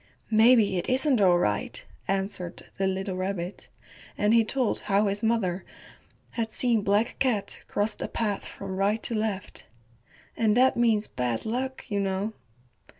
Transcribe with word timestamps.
"Maybe 0.31 0.77
it 0.79 0.89
isn't 0.89 1.21
all 1.21 1.37
right," 1.37 1.85
answered 2.07 2.63
the 2.79 2.87
little 2.87 3.15
rabbit, 3.15 3.69
and 4.17 4.33
he 4.33 4.43
told 4.43 4.79
how 4.89 5.05
his 5.05 5.21
mother 5.21 5.63
had 6.31 6.49
seen 6.49 6.81
Black 6.81 7.17
Cat 7.19 7.59
cross 7.67 7.93
the 7.93 8.07
path 8.07 8.43
from 8.43 8.77
right 8.77 9.03
to 9.03 9.13
left. 9.13 9.67
"And 10.35 10.57
that 10.57 10.75
means 10.75 11.05
bad 11.05 11.45
luck, 11.45 11.85
you 11.87 11.99
know." 11.99 12.33